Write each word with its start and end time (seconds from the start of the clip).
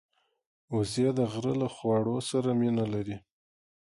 وزې 0.75 1.07
د 1.17 1.19
غره 1.31 1.53
له 1.61 1.67
خواړو 1.75 2.15
سره 2.29 2.49
مینه 2.59 2.85
لري 2.93 3.17